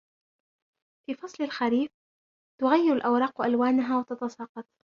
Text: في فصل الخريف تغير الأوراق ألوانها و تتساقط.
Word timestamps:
في 1.05 1.13
فصل 1.15 1.43
الخريف 1.43 1.91
تغير 2.61 2.93
الأوراق 2.93 3.41
ألوانها 3.41 3.97
و 3.99 4.01
تتساقط. 4.01 4.65